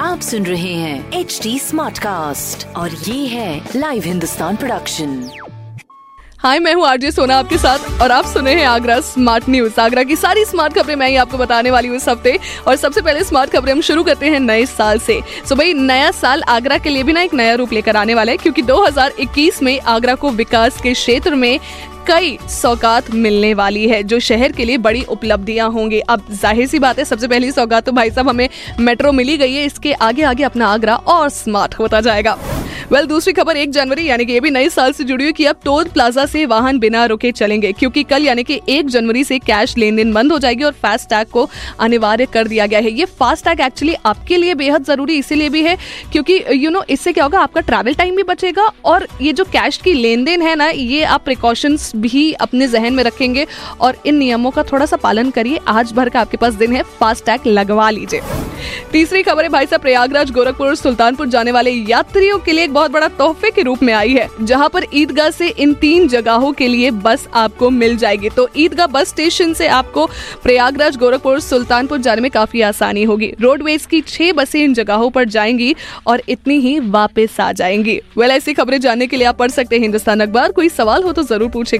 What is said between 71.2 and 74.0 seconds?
सुल्तानपुर जाने में काफ़ी आसानी होगी। रोडवेज़ की